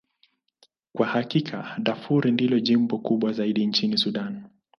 [0.93, 4.43] Kwa hakika, Darfur ndilo jimbo kubwa zaidi nchini Sudan.